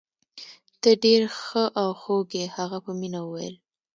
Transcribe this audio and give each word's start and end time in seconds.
ته 0.81 0.89
ډیر 1.03 1.21
ښه 1.41 1.63
او 1.81 1.89
خوږ 2.01 2.29
يې. 2.39 2.45
هغه 2.57 2.77
په 2.85 2.91
مینه 2.99 3.19
وویل. 3.23 3.55